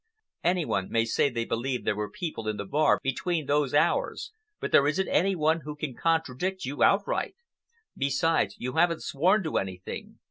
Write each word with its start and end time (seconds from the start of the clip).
Any 0.43 0.65
one 0.65 0.89
may 0.89 1.05
say 1.05 1.29
they 1.29 1.45
believe 1.45 1.85
there 1.85 1.95
were 1.95 2.09
people 2.09 2.47
in 2.47 2.57
the 2.57 2.65
bar 2.65 2.99
between 3.03 3.45
those 3.45 3.75
hours, 3.75 4.31
but 4.59 4.71
there 4.71 4.87
isn't 4.87 5.07
any 5.07 5.35
one 5.35 5.59
who 5.61 5.75
can 5.75 5.93
contradict 5.93 6.65
you 6.65 6.81
outright. 6.81 7.35
Besides, 7.95 8.55
you 8.57 8.73
haven't 8.77 9.03
sworn 9.03 9.43
to 9.43 9.59
anything. 9.59 10.17